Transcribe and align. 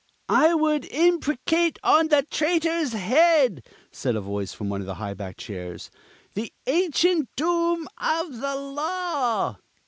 "I 0.29 0.55
would 0.55 0.85
imprecate 0.85 1.77
on 1.83 2.07
the 2.07 2.25
traitor's 2.31 2.93
head," 2.93 3.63
said 3.91 4.15
a 4.15 4.19
voice 4.21 4.51
from 4.51 4.67
one 4.67 4.81
of 4.81 4.87
the 4.87 4.95
high 4.95 5.13
backed 5.13 5.37
chairs, 5.41 5.91
"the 6.33 6.51
ancient 6.65 7.29
doom 7.35 7.87
of 7.99 8.37
the 8.39 8.55
Law!" 8.55 9.57